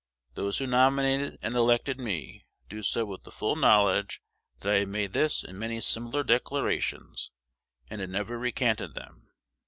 [0.33, 4.19] Those who nominated and elected me did so with the full knowledge
[4.61, 7.29] that I had made this and many similar declarations,
[7.87, 9.29] and had never recanted them.